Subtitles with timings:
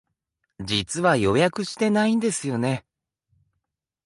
[0.59, 2.85] 実は予約してないんですよね。